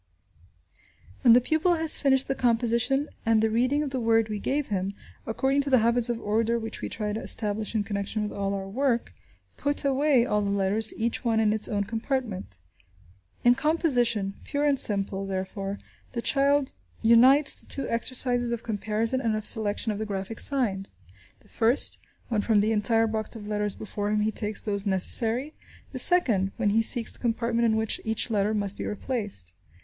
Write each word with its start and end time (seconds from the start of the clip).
When 1.21 1.33
the 1.33 1.39
pupil 1.41 1.75
has 1.75 1.99
finished 1.99 2.27
the 2.27 2.33
composition 2.33 3.07
and 3.23 3.39
the 3.39 3.51
reading 3.51 3.83
of 3.83 3.91
the 3.91 3.99
word 3.99 4.29
we 4.29 4.41
have 4.43 4.69
him, 4.69 4.95
according 5.27 5.61
to 5.61 5.69
the 5.69 5.77
habits 5.77 6.09
of 6.09 6.19
order 6.19 6.57
which 6.57 6.81
we 6.81 6.89
try 6.89 7.13
to 7.13 7.21
establish 7.21 7.75
in 7.75 7.83
connection 7.83 8.23
with 8.23 8.31
all 8.35 8.55
our 8.55 8.67
work, 8.67 9.13
"put 9.57 9.85
away" 9.85 10.25
all 10.25 10.41
the 10.41 10.49
letters, 10.49 10.91
each 10.97 11.23
one 11.23 11.39
in 11.39 11.53
its 11.53 11.67
own 11.67 11.83
compartment. 11.83 12.61
In 13.43 13.53
composition, 13.53 14.33
pure 14.43 14.65
and 14.65 14.79
simple, 14.79 15.27
therefore, 15.27 15.77
the 16.13 16.21
child 16.23 16.73
unites 17.03 17.53
the 17.53 17.67
two 17.67 17.87
exercises 17.87 18.51
of 18.51 18.63
comparison 18.63 19.21
and 19.21 19.35
of 19.35 19.45
selection 19.45 19.91
of 19.91 19.99
the 19.99 20.05
graphic 20.07 20.39
signs; 20.39 20.95
the 21.41 21.47
first, 21.49 21.99
when 22.27 22.41
from 22.41 22.59
the 22.61 22.71
entire 22.71 23.05
box 23.05 23.35
of 23.35 23.45
letters 23.45 23.75
before 23.75 24.09
him 24.09 24.21
he 24.21 24.31
takes 24.31 24.63
those 24.63 24.83
necessary; 24.87 25.53
the 25.91 25.99
second, 25.99 26.51
when 26.57 26.71
he 26.71 26.81
seeks 26.81 27.11
the 27.11 27.19
compartment 27.19 27.67
in 27.67 27.75
which 27.75 28.01
each 28.03 28.31
letter 28.31 28.55
must 28.55 28.77
be 28.79 28.85
replaced. 28.87 29.53